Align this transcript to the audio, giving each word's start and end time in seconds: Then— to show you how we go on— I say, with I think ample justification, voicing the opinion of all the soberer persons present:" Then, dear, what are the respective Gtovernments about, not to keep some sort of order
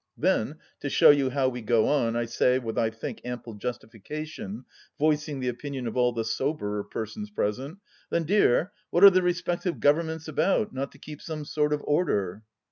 Then— 0.17 0.57
to 0.81 0.89
show 0.89 1.11
you 1.11 1.29
how 1.29 1.47
we 1.49 1.61
go 1.61 1.87
on— 1.87 2.15
I 2.15 2.25
say, 2.25 2.57
with 2.57 2.75
I 2.75 2.89
think 2.89 3.21
ample 3.23 3.53
justification, 3.53 4.65
voicing 4.97 5.39
the 5.41 5.47
opinion 5.47 5.85
of 5.85 5.95
all 5.95 6.11
the 6.11 6.25
soberer 6.25 6.83
persons 6.83 7.29
present:" 7.29 7.77
Then, 8.09 8.23
dear, 8.23 8.71
what 8.89 9.03
are 9.03 9.11
the 9.11 9.21
respective 9.21 9.75
Gtovernments 9.75 10.27
about, 10.27 10.73
not 10.73 10.91
to 10.93 10.97
keep 10.97 11.21
some 11.21 11.45
sort 11.45 11.71
of 11.71 11.81
order 11.83 12.41